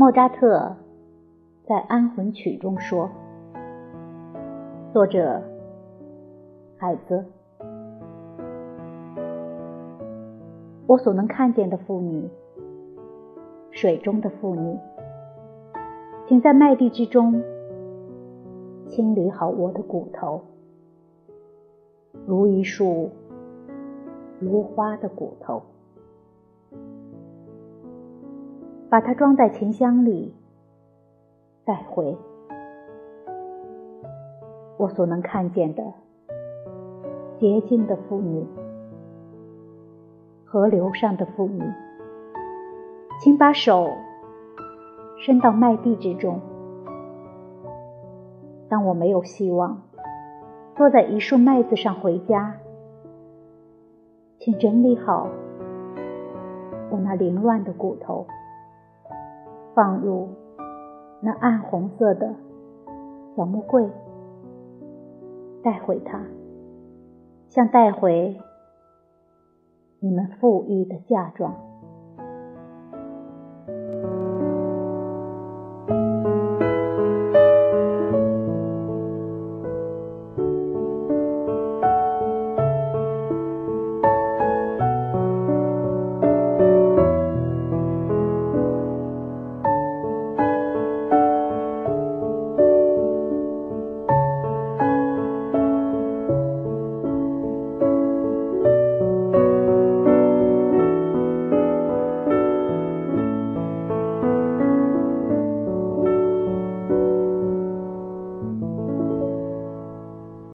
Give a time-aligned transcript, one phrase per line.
[0.00, 0.74] 莫扎特
[1.66, 3.10] 在《安魂曲》中说
[4.94, 5.42] ：“作者，
[6.78, 7.22] 海子，
[10.86, 12.30] 我所能看见的妇女，
[13.70, 14.78] 水中的妇女，
[16.26, 17.42] 请在麦地之中
[18.88, 20.40] 清理好我的骨头，
[22.26, 23.10] 如一束
[24.38, 25.60] 如花的骨头。”
[28.90, 30.34] 把它装在琴箱里，
[31.64, 32.18] 带回。
[34.78, 35.84] 我所能看见的
[37.38, 38.44] 洁净的妇女，
[40.44, 41.62] 河流上的妇女，
[43.20, 43.92] 请把手
[45.18, 46.40] 伸到麦地之中。
[48.68, 49.82] 当我没有希望
[50.74, 52.56] 坐在一束麦子上回家，
[54.40, 55.28] 请整理好
[56.90, 58.26] 我那凌乱的骨头。
[59.80, 60.28] 放入
[61.22, 62.34] 那暗红色的
[63.34, 63.88] 小木柜，
[65.62, 66.20] 带回它，
[67.48, 68.38] 像带回
[70.00, 71.69] 你们富裕的嫁妆。